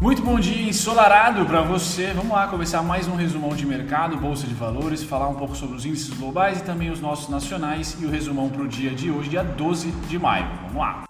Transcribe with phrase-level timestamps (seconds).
[0.00, 2.12] Muito bom dia ensolarado para você.
[2.14, 5.74] Vamos lá começar mais um resumão de mercado, bolsa de valores, falar um pouco sobre
[5.74, 9.10] os índices globais e também os nossos nacionais e o resumão para o dia de
[9.10, 10.46] hoje, dia 12 de maio.
[10.68, 11.04] Vamos lá.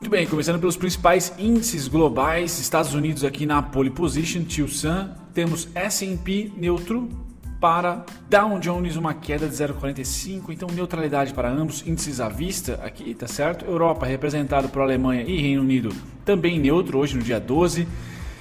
[0.00, 5.16] Muito bem, começando pelos principais índices globais, Estados Unidos aqui na pole position, Tio Sam,
[5.34, 7.25] temos S&P neutro,
[7.60, 13.14] para Dow Jones uma queda de 0,45, então neutralidade para ambos, índices à vista aqui,
[13.14, 13.64] tá certo?
[13.64, 15.90] Europa representado por Alemanha e Reino Unido
[16.24, 17.86] também neutro hoje no dia 12.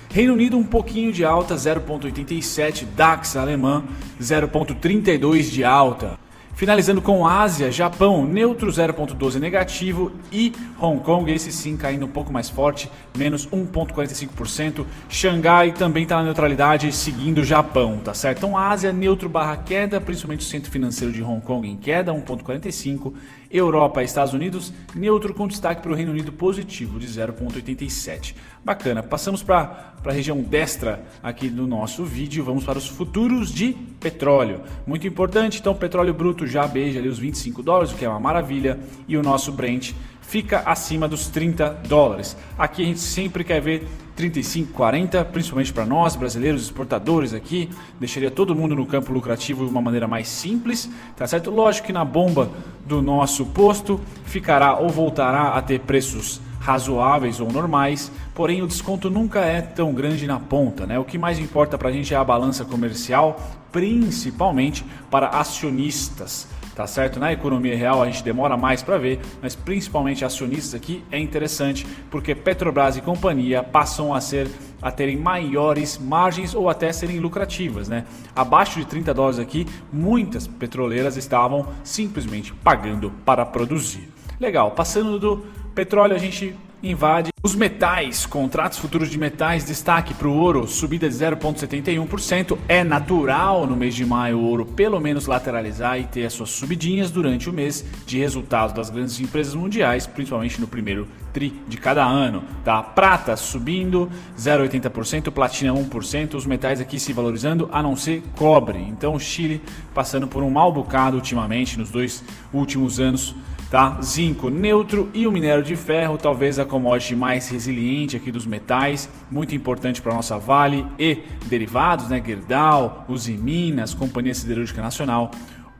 [0.09, 3.83] Reino Unido um pouquinho de alta, 0,87, DAX alemã
[4.19, 6.24] 0,32 de alta.
[6.55, 12.31] Finalizando com Ásia, Japão neutro 0,12 negativo e Hong Kong, esse sim caindo um pouco
[12.31, 14.85] mais forte, menos 1,45%.
[15.09, 18.37] Xangai também está na neutralidade, seguindo o Japão, tá certo?
[18.37, 23.11] Então Ásia neutro barra queda, principalmente o centro financeiro de Hong Kong em queda, 1,45%.
[23.55, 28.35] Europa e Estados Unidos neutro com destaque para o Reino Unido positivo de 0,87.
[28.63, 33.73] Bacana, passamos para a região destra aqui do nosso vídeo, vamos para os futuros de
[33.99, 34.61] petróleo.
[34.85, 38.19] Muito importante, então petróleo bruto já beija ali os 25 dólares, o que é uma
[38.19, 39.93] maravilha, e o nosso Brent
[40.27, 42.35] fica acima dos 30 dólares.
[42.57, 48.31] Aqui a gente sempre quer ver 35, 40, principalmente para nós brasileiros exportadores aqui, deixaria
[48.31, 51.51] todo mundo no campo lucrativo de uma maneira mais simples, tá certo?
[51.51, 52.49] Lógico que na bomba
[52.85, 59.09] do nosso posto ficará ou voltará a ter preços razoáveis ou normais, porém o desconto
[59.09, 60.87] nunca é tão grande na ponta.
[60.87, 60.97] Né?
[60.97, 63.39] O que mais importa para a gente é a balança comercial,
[63.71, 66.47] principalmente para acionistas.
[66.75, 67.21] Tá certo?
[67.21, 71.87] Na economia real a gente demora mais para ver, mas principalmente acionistas aqui é interessante
[72.11, 74.49] porque Petrobras e companhia passam a ser
[74.81, 78.05] a terem maiores margens ou até serem lucrativas, né?
[78.35, 84.09] Abaixo de 30 dólares aqui, muitas petroleiras estavam simplesmente pagando para produzir.
[84.37, 90.27] Legal, passando do Petróleo a gente invade os metais, contratos futuros de metais, destaque para
[90.27, 92.57] o ouro, subida de 0,71%.
[92.67, 96.49] É natural no mês de maio o ouro pelo menos lateralizar e ter as suas
[96.49, 101.77] subidinhas durante o mês de resultados das grandes empresas mundiais, principalmente no primeiro tri de
[101.77, 102.43] cada ano.
[102.63, 102.81] Tá?
[102.81, 108.79] Prata subindo 0,80%, platina 1%, os metais aqui se valorizando, a não ser cobre.
[108.79, 109.61] Então o Chile
[109.93, 113.35] passando por um mal bocado ultimamente, nos dois últimos anos
[113.69, 113.99] tá?
[114.01, 119.09] Zinco neutro e o minério de ferro, talvez a commodity mais resiliente aqui dos metais,
[119.29, 122.21] muito importante para a nossa Vale e derivados, né?
[122.25, 125.31] Gerdau, Usiminas, Companhia Siderúrgica Nacional.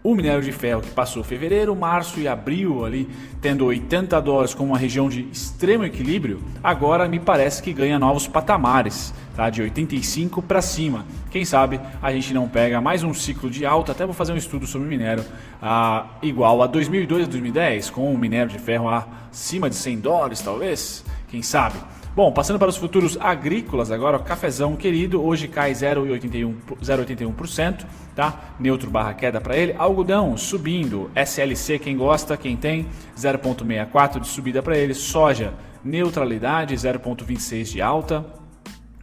[0.03, 3.09] O minério de ferro que passou fevereiro, março e abril ali
[3.41, 8.27] tendo 80 dólares como uma região de extremo equilíbrio, agora me parece que ganha novos
[8.27, 9.49] patamares, tá?
[9.49, 11.05] De 85 para cima.
[11.29, 14.37] Quem sabe a gente não pega mais um ciclo de alta, até vou fazer um
[14.37, 15.25] estudo sobre minério
[15.61, 20.41] ah, igual a 2002 a 2010, com o minério de ferro acima de 100 dólares
[20.41, 21.77] talvez, quem sabe.
[22.15, 27.85] Bom, passando para os futuros agrícolas agora, o cafezão querido hoje cai 0,81%,
[28.15, 28.53] tá?
[28.57, 29.75] Neutro barra queda para ele.
[29.77, 32.87] Algodão subindo, SLC quem gosta, quem tem,
[33.17, 34.93] 0,64 de subida para ele.
[34.93, 35.53] Soja,
[35.83, 38.25] neutralidade, 0,26 de alta,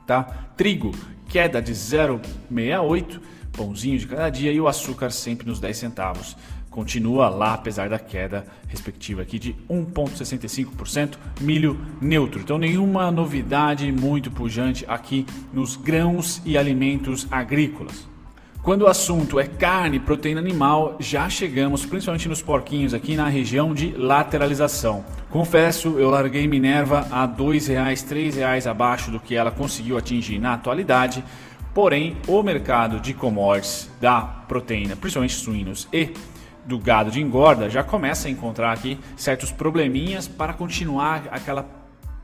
[0.06, 0.24] tá?
[0.56, 0.92] Trigo,
[1.28, 3.20] queda de 0,68,
[3.52, 6.36] pãozinho de cada dia e o açúcar sempre nos 10 centavos
[6.72, 12.40] continua lá, apesar da queda respectiva aqui de 1,65%, milho neutro.
[12.40, 18.11] Então, nenhuma novidade muito pujante aqui nos grãos e alimentos agrícolas.
[18.62, 23.74] Quando o assunto é carne, proteína animal, já chegamos principalmente nos porquinhos aqui na região
[23.74, 25.04] de lateralização.
[25.30, 30.38] Confesso, eu larguei Minerva a R$ 2,00, R$ 3,00 abaixo do que ela conseguiu atingir
[30.38, 31.24] na atualidade.
[31.74, 36.10] Porém, o mercado de commodities da proteína, principalmente suínos e
[36.64, 41.81] do gado de engorda já começa a encontrar aqui certos probleminhas para continuar aquela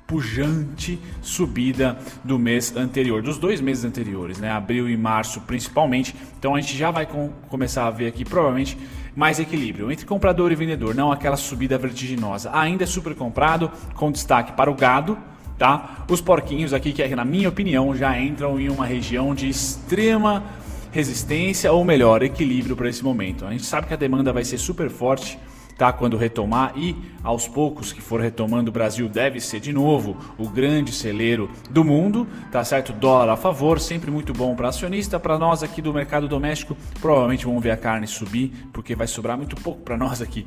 [0.09, 4.51] pujante subida do mês anterior, dos dois meses anteriores, né?
[4.51, 6.15] Abril e março principalmente.
[6.39, 8.79] Então a gente já vai com, começar a ver aqui provavelmente
[9.15, 12.51] mais equilíbrio entre comprador e vendedor, não aquela subida vertiginosa.
[12.55, 15.19] Ainda é super comprado, com destaque para o gado,
[15.59, 16.07] tá?
[16.09, 20.43] Os porquinhos aqui que na minha opinião já entram em uma região de extrema
[20.91, 23.45] resistência ou melhor, equilíbrio para esse momento.
[23.45, 25.39] A gente sabe que a demanda vai ser super forte
[25.79, 25.93] tá?
[25.93, 30.49] Quando retomar e aos poucos que for retomando, o Brasil deve ser de novo o
[30.49, 32.93] grande celeiro do mundo, tá certo?
[32.93, 37.47] Dólar a favor, sempre muito bom para acionista, para nós aqui do mercado doméstico, provavelmente
[37.47, 40.45] vamos ver a carne subir, porque vai sobrar muito pouco para nós aqui,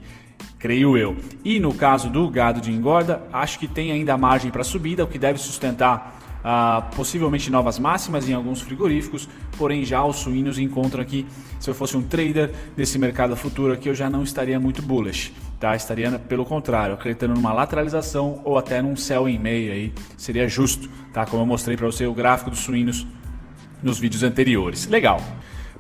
[0.60, 1.16] creio eu.
[1.46, 5.08] E no caso do gado de engorda, acho que tem ainda margem para subida, o
[5.08, 9.28] que deve sustentar ah, possivelmente novas máximas em alguns frigoríficos,
[9.58, 11.26] porém já os suínos encontram aqui,
[11.60, 15.34] se eu fosse um trader desse mercado futuro aqui, eu já não estaria muito bullish,
[15.60, 15.76] tá?
[15.76, 20.90] Estaria pelo contrário, acreditando numa lateralização ou até num sell em meio aí, seria justo,
[21.14, 21.26] tá?
[21.26, 23.06] Como eu mostrei para você o gráfico dos suínos
[23.82, 24.88] nos vídeos anteriores.
[24.88, 25.22] Legal.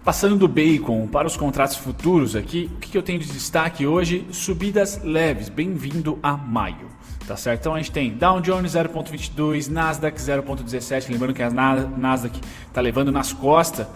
[0.03, 4.25] Passando do bacon para os contratos futuros aqui, o que eu tenho de destaque hoje?
[4.31, 6.89] Subidas leves, bem-vindo a maio.
[7.31, 7.61] Tá certo?
[7.61, 12.37] Então a gente tem Dow Jones 0.22, Nasdaq 0.17, lembrando que a Nasdaq
[12.67, 13.87] está levando nas costas,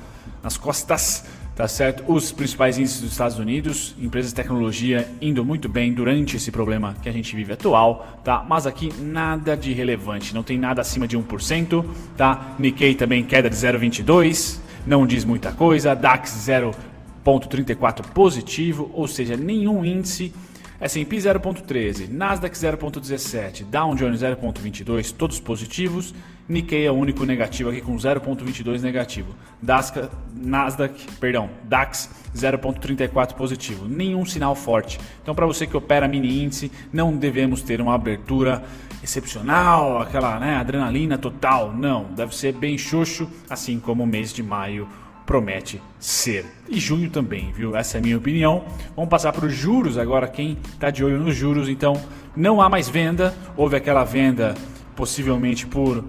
[0.41, 2.09] nas costas, tá certo?
[2.09, 6.95] Os principais índices dos Estados Unidos, empresas de tecnologia indo muito bem durante esse problema
[7.03, 8.41] que a gente vive atual, tá?
[8.47, 11.85] Mas aqui nada de relevante, não tem nada acima de 1%,
[12.15, 12.55] tá?
[12.57, 19.83] Nikkei também queda de 0.22, não diz muita coisa, DAX 0.34 positivo, ou seja, nenhum
[19.83, 20.33] índice
[20.79, 26.13] S&P 0.13, Nasdaq 0.17, Dow Jones 0.22, todos positivos.
[26.47, 29.35] Nikkei é o único negativo aqui com 0.22 negativo.
[29.61, 33.87] Dasca, Nasdaq, perdão, DAX 0.34 positivo.
[33.87, 34.99] Nenhum sinal forte.
[35.23, 38.63] Então para você que opera mini índice, não devemos ter uma abertura
[39.01, 41.73] excepcional, aquela né, adrenalina total.
[41.73, 44.87] Não, deve ser bem xoxo, assim como o mês de maio
[45.25, 46.45] promete ser.
[46.69, 47.75] E junho também, viu?
[47.75, 48.65] Essa é a minha opinião.
[48.95, 50.27] Vamos passar para os juros agora.
[50.27, 51.99] Quem está de olho nos juros, então
[52.35, 53.33] não há mais venda.
[53.57, 54.53] Houve aquela venda
[54.95, 56.03] possivelmente por,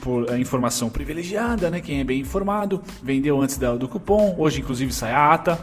[0.00, 1.80] por eh, informação privilegiada, né?
[1.80, 4.34] Quem é bem informado vendeu antes do cupom.
[4.38, 5.58] Hoje, inclusive, sai a ata.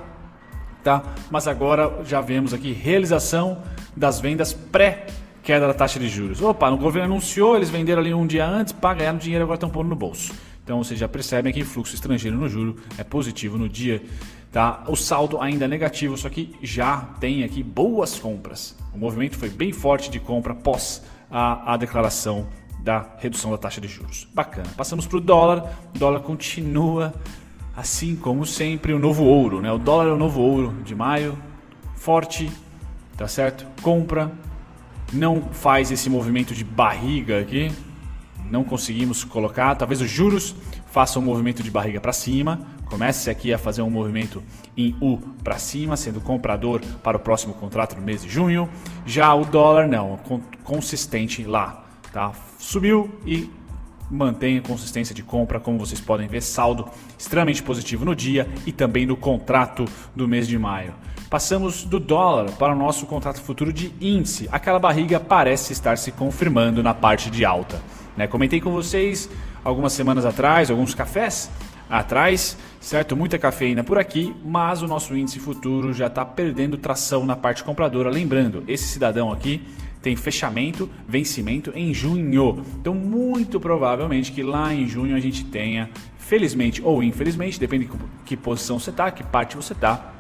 [0.84, 1.02] Tá?
[1.31, 3.60] Mas agora já vemos aqui realização
[3.96, 5.06] das vendas pré
[5.44, 6.42] queda da taxa de juros.
[6.42, 9.69] Opa, o governo anunciou, eles venderam ali um dia antes, para ganhar dinheiro, agora estão
[9.69, 10.34] pondo no bolso.
[10.63, 14.01] Então vocês já percebem que fluxo estrangeiro no juro é positivo no dia.
[14.51, 14.83] Tá?
[14.88, 18.75] O saldo ainda é negativo, só que já tem aqui boas compras.
[18.94, 22.48] O movimento foi bem forte de compra pós a, a declaração
[22.80, 24.27] da redução da taxa de juros.
[24.33, 24.69] Bacana.
[24.77, 25.75] Passamos para o dólar.
[25.95, 27.13] O dólar continua
[27.75, 29.59] assim como sempre o novo ouro.
[29.59, 29.71] Né?
[29.71, 31.38] O dólar é o novo ouro de maio.
[31.95, 32.51] Forte,
[33.18, 33.66] tá certo?
[33.81, 34.31] Compra.
[35.12, 37.71] Não faz esse movimento de barriga aqui,
[38.54, 39.74] não conseguimos colocar.
[39.76, 40.56] Talvez os juros
[40.86, 42.62] façam um movimento de barriga para cima.
[42.86, 44.44] Comece aqui a fazer um movimento
[44.78, 48.70] em U para cima, sendo comprador para o próximo contrato no mês de junho.
[49.08, 50.20] Já o dólar não,
[50.64, 52.32] consistente lá, tá?
[52.60, 53.50] Subiu e
[54.12, 59.08] mantém consistência de compra, como vocês podem ver, saldo extremamente positivo no dia e também
[59.08, 59.86] no contrato
[60.16, 60.94] do mês de maio.
[61.28, 64.48] Passamos do dólar para o nosso contrato futuro de índice.
[64.52, 67.82] Aquela barriga parece estar se confirmando na parte de alta.
[68.15, 68.27] Né?
[68.27, 69.30] Comentei com vocês
[69.63, 71.50] algumas semanas atrás, alguns cafés
[71.89, 73.15] atrás, certo?
[73.15, 77.63] Muita cafeína por aqui, mas o nosso índice futuro já está perdendo tração na parte
[77.63, 78.10] compradora.
[78.10, 79.62] Lembrando, esse cidadão aqui
[80.01, 82.65] tem fechamento, vencimento em junho.
[82.80, 87.92] Então, muito provavelmente que lá em junho a gente tenha, felizmente ou infelizmente, depende de
[88.25, 90.13] que posição você está, que parte você está,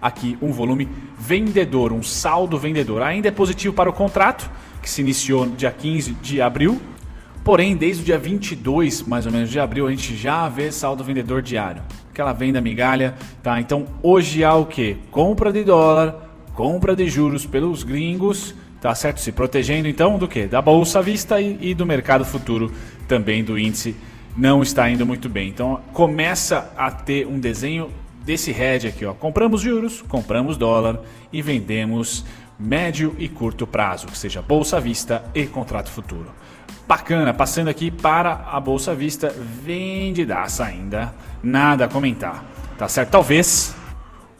[0.00, 0.88] aqui um volume
[1.18, 3.02] vendedor, um saldo vendedor.
[3.02, 4.50] Ainda é positivo para o contrato,
[4.82, 6.80] que se iniciou dia 15 de abril,
[7.44, 11.02] Porém, desde o dia 22, mais ou menos, de abril, a gente já vê saldo
[11.02, 11.82] vendedor diário.
[12.10, 13.60] Aquela venda migalha, tá?
[13.60, 14.96] Então, hoje há o que?
[15.10, 19.20] Compra de dólar, compra de juros pelos gringos, tá certo?
[19.20, 20.46] Se protegendo, então, do que?
[20.46, 22.70] Da bolsa à vista e, e do mercado futuro
[23.08, 23.96] também do índice
[24.36, 25.48] não está indo muito bem.
[25.48, 27.90] Então, começa a ter um desenho
[28.24, 29.12] desse head aqui, ó.
[29.14, 31.00] Compramos juros, compramos dólar
[31.32, 32.24] e vendemos
[32.58, 36.30] médio e curto prazo, que seja bolsa à vista e contrato futuro.
[36.86, 39.34] Bacana, passando aqui para a Bolsa Vista,
[39.64, 42.44] vendidaça ainda, nada a comentar,
[42.76, 43.10] tá certo?
[43.10, 43.74] Talvez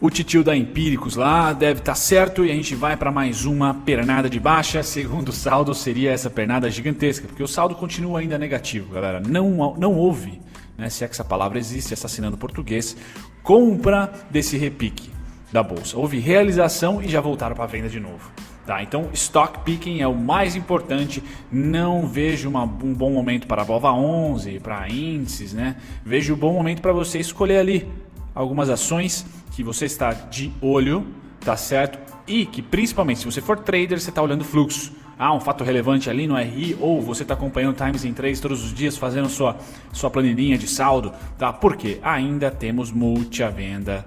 [0.00, 3.44] o titio da Empíricos lá deve estar tá certo e a gente vai para mais
[3.44, 4.82] uma pernada de baixa.
[4.82, 9.20] Segundo o saldo, seria essa pernada gigantesca, porque o saldo continua ainda negativo, galera.
[9.20, 10.42] Não, não houve,
[10.76, 12.96] né, se é que essa palavra existe, assassinando português,
[13.44, 15.08] compra desse repique
[15.52, 15.96] da bolsa.
[15.96, 18.32] Houve realização e já voltaram para a venda de novo.
[18.64, 21.23] Tá, então, stock picking é o mais importante.
[21.50, 25.76] Não vejo uma, um bom momento para a Bova 11, para índices, né?
[26.04, 27.88] Vejo um bom momento para você escolher ali
[28.33, 31.04] algumas ações que você está de olho,
[31.40, 31.99] tá certo?
[32.26, 34.92] E que principalmente, se você for trader, você está olhando fluxo.
[35.19, 38.64] Ah, um fato relevante ali no RI, ou você está acompanhando Times em 3 todos
[38.64, 39.57] os dias, fazendo sua,
[39.92, 41.52] sua planilhinha de saldo, tá?
[41.52, 44.07] Porque ainda temos multi venda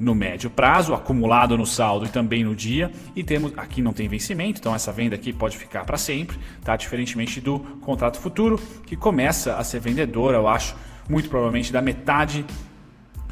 [0.00, 2.90] no médio prazo, acumulado no saldo e também no dia.
[3.14, 6.74] E temos aqui não tem vencimento, então essa venda aqui pode ficar para sempre, tá?
[6.74, 10.74] Diferentemente do contrato futuro, que começa a ser vendedor, eu acho,
[11.08, 12.46] muito provavelmente da metade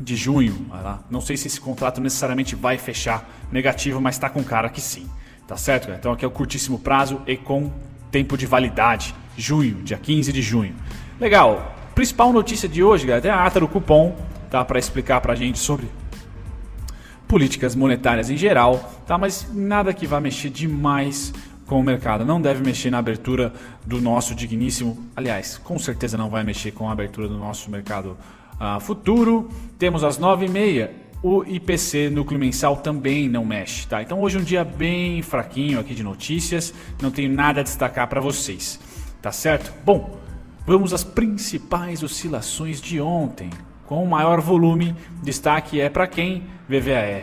[0.01, 0.67] de junho.
[1.11, 5.09] Não sei se esse contrato necessariamente vai fechar negativo, mas está com cara que sim.
[5.47, 5.91] Tá certo?
[5.91, 7.73] Então aqui é o curtíssimo prazo e com
[8.11, 10.75] tempo de validade junho, dia 15 de junho.
[11.19, 11.75] Legal.
[11.95, 14.15] Principal notícia de hoje, galera, tem a ata do cupom,
[14.51, 14.63] tá?
[14.65, 15.89] Para explicar pra gente sobre
[17.29, 19.19] políticas monetárias em geral, tá?
[19.19, 21.33] Mas nada que vá mexer demais
[21.67, 22.25] com o mercado.
[22.25, 23.53] Não deve mexer na abertura
[23.87, 25.07] do nosso digníssimo.
[25.15, 28.17] Aliás, com certeza não vai mexer com a abertura do nosso mercado
[28.55, 29.49] uh, futuro.
[29.79, 30.89] Temos às 9h30.
[31.23, 34.01] O IPC núcleo mensal também não mexe, tá?
[34.01, 38.07] Então hoje é um dia bem fraquinho aqui de notícias, não tenho nada a destacar
[38.07, 38.79] para vocês,
[39.21, 39.73] tá certo?
[39.85, 40.17] Bom,
[40.65, 43.51] vamos às principais oscilações de ontem.
[43.89, 46.45] Com o maior volume, destaque é para quem?
[46.69, 47.23] VVAR,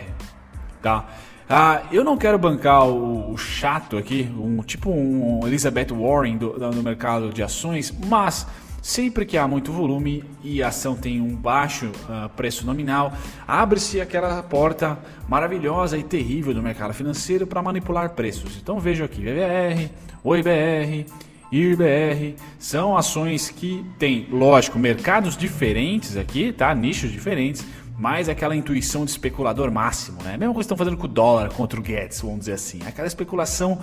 [0.82, 1.06] tá?
[1.48, 6.58] Ah, eu não quero bancar o, o, chato aqui, um tipo um Elizabeth Warren do,
[6.58, 8.48] do, mercado de ações, mas
[8.82, 13.14] sempre que há muito volume e a ação tem um baixo uh, preço nominal,
[13.48, 14.98] abre-se aquela porta
[15.30, 18.58] maravilhosa e terrível do mercado financeiro para manipular preços.
[18.60, 19.92] Então vejo aqui VBR,
[20.24, 21.06] OIBR,
[21.56, 26.74] IRBR, são ações que têm, lógico, mercados diferentes aqui, tá?
[26.76, 27.66] Nichos diferentes
[27.98, 30.32] mais aquela intuição de especulador máximo, né?
[30.32, 32.80] Mesma coisa que estão fazendo com o dólar contra o Guedes, vamos dizer assim.
[32.86, 33.80] Aquela especulação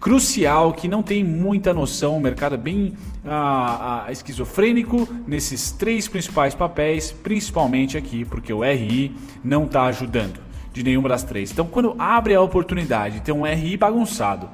[0.00, 6.08] crucial que não tem muita noção, o mercado é bem ah, ah, esquizofrênico nesses três
[6.08, 10.40] principais papéis, principalmente aqui, porque o RI não está ajudando
[10.72, 11.50] de nenhuma das três.
[11.50, 14.48] Então, quando abre a oportunidade de ter um RI bagunçado,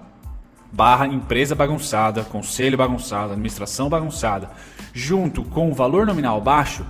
[0.76, 4.50] barra empresa bagunçada, conselho bagunçado, administração bagunçada,
[4.92, 6.85] junto com o valor nominal baixo,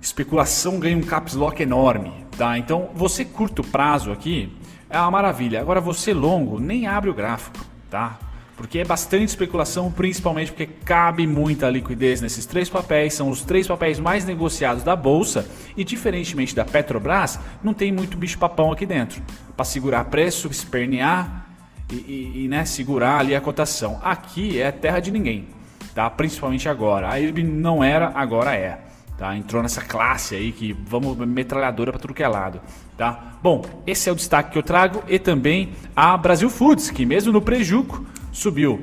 [0.00, 2.58] especulação ganha um caps lock enorme, tá?
[2.58, 4.54] Então, você curto prazo aqui
[4.90, 5.58] é uma maravilha.
[5.58, 8.18] Agora, você longo nem abre o gráfico, tá?
[8.58, 13.66] Porque é bastante especulação, principalmente porque cabe muita liquidez nesses três papéis, são os três
[13.66, 19.22] papéis mais negociados da bolsa e diferentemente da Petrobras, não tem muito bicho-papão aqui dentro
[19.56, 21.47] para segurar preço, espernear
[21.90, 24.00] e, e, e né, segurar ali a cotação.
[24.02, 25.48] Aqui é terra de ninguém,
[25.94, 26.08] tá?
[26.10, 27.10] Principalmente agora.
[27.10, 28.80] A IRB não era, agora é.
[29.18, 29.36] Tá?
[29.36, 32.60] Entrou nessa classe aí que vamos metralhadora para tudo que é lado.
[32.96, 33.36] Tá?
[33.42, 37.32] Bom, esse é o destaque que eu trago e também a Brasil Foods, que mesmo
[37.32, 38.80] no prejuco subiu.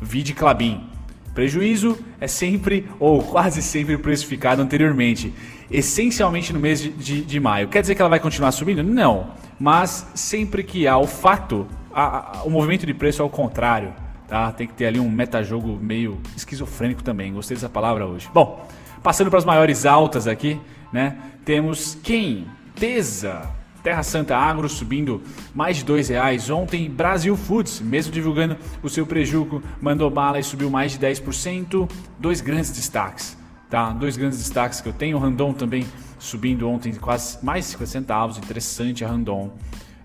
[0.00, 0.88] Vide Clabin.
[1.32, 5.32] Prejuízo é sempre ou quase sempre precificado anteriormente,
[5.70, 7.68] essencialmente no mês de, de, de, maio.
[7.68, 8.82] Quer dizer que ela vai continuar subindo?
[8.82, 9.30] Não.
[9.58, 13.92] Mas sempre que há o fato, a, a, o movimento de preço é o contrário.
[14.28, 14.50] Tá?
[14.52, 17.32] Tem que ter ali um metajogo meio esquizofrênico também.
[17.32, 18.30] Gostei dessa palavra hoje.
[18.32, 18.66] Bom,
[19.02, 20.60] Passando para as maiores altas aqui,
[20.92, 21.16] né?
[21.44, 22.46] Temos quem?
[22.76, 23.50] Tesa.
[23.82, 25.20] Terra Santa Agro subindo
[25.52, 26.88] mais de dois reais ontem.
[26.88, 31.90] Brasil Foods, mesmo divulgando o seu prejuco, mandou bala e subiu mais de 10%.
[32.16, 33.36] Dois grandes destaques,
[33.68, 33.90] tá?
[33.90, 35.18] Dois grandes destaques que eu tenho.
[35.18, 35.84] Randon também
[36.16, 38.38] subindo ontem quase mais de 50 centavos.
[38.38, 39.50] Interessante a Randon.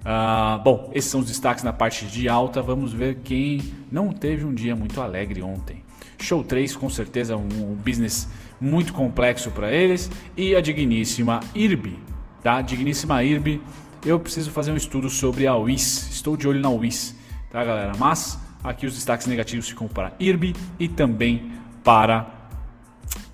[0.02, 2.62] Uh, bom, esses são os destaques na parte de alta.
[2.62, 3.62] Vamos ver quem
[3.92, 5.84] não teve um dia muito alegre ontem.
[6.20, 8.28] Show 3, com certeza, um, um business
[8.60, 10.10] muito complexo para eles.
[10.36, 11.98] E a digníssima IRB,
[12.42, 12.62] tá?
[12.62, 13.62] Digníssima IRB,
[14.06, 16.10] eu preciso fazer um estudo sobre a WIS.
[16.12, 17.16] Estou de olho na WIS,
[17.52, 17.94] tá, galera?
[17.98, 21.52] Mas aqui os destaques negativos ficam para IRB e também
[21.84, 22.28] para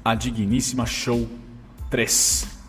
[0.04, 1.28] a digníssima Show
[1.90, 2.63] 3.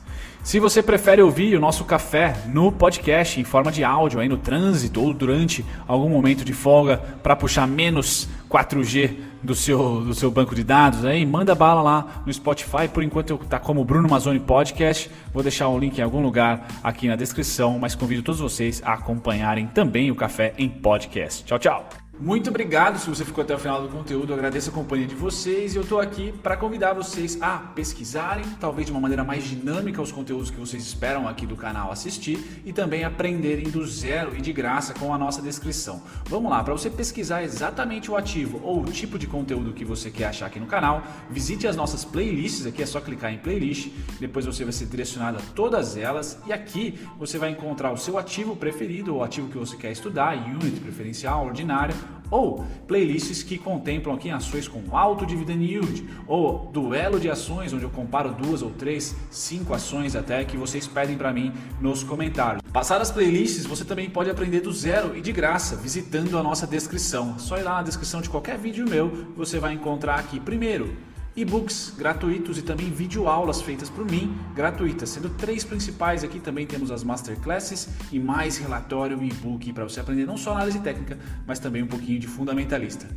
[0.44, 4.36] Se você prefere ouvir o nosso café no podcast em forma de áudio, aí no
[4.36, 10.30] trânsito ou durante algum momento de folga para puxar menos 4G do seu, do seu
[10.30, 12.86] banco de dados, aí manda bala lá no Spotify.
[12.92, 15.10] Por enquanto eu tá como Bruno Mazoni Podcast.
[15.32, 18.92] Vou deixar o link em algum lugar aqui na descrição, mas convido todos vocês a
[18.92, 21.42] acompanharem também o café em podcast.
[21.44, 22.03] Tchau, tchau.
[22.20, 25.16] Muito obrigado se você ficou até o final do conteúdo, eu agradeço a companhia de
[25.16, 29.42] vocês e eu estou aqui para convidar vocês a pesquisarem, talvez de uma maneira mais
[29.42, 34.36] dinâmica, os conteúdos que vocês esperam aqui do canal assistir e também aprenderem do zero
[34.36, 36.04] e de graça com a nossa descrição.
[36.26, 40.08] Vamos lá, para você pesquisar exatamente o ativo ou o tipo de conteúdo que você
[40.08, 43.88] quer achar aqui no canal, visite as nossas playlists, aqui é só clicar em playlist,
[44.20, 48.16] depois você vai ser direcionado a todas elas e aqui você vai encontrar o seu
[48.16, 54.14] ativo preferido, o ativo que você quer estudar, unit preferencial, ordinária ou playlists que contemplam
[54.14, 58.70] aqui ações com alto dividend yield, ou duelo de ações, onde eu comparo duas ou
[58.70, 62.62] três, cinco ações até que vocês pedem para mim nos comentários.
[62.72, 66.66] Passadas as playlists, você também pode aprender do zero e de graça, visitando a nossa
[66.66, 67.38] descrição.
[67.38, 71.94] Só ir lá na descrição de qualquer vídeo meu, você vai encontrar aqui primeiro e-books
[71.96, 77.02] gratuitos e também videoaulas feitas por mim, gratuitas, sendo três principais aqui também temos as
[77.02, 81.82] masterclasses e mais relatório e e-book para você aprender não só análise técnica, mas também
[81.82, 83.08] um pouquinho de fundamentalista.